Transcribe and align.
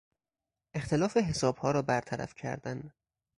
اختلاف 0.75 1.17
حسابها 1.17 1.71
را 1.71 1.81
برطرف 1.81 2.35
کردن 2.35 2.93